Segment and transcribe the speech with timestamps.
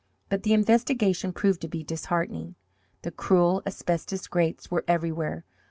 [0.29, 2.55] But the investigation proved to be disheartening.
[3.03, 5.45] The cruel asbestos grates were everywhere.